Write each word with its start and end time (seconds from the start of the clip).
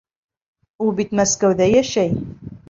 Ул 0.85 0.89
бит 1.01 1.13
Мәскәүҙә 1.19 1.69
йәшәй. 1.75 2.17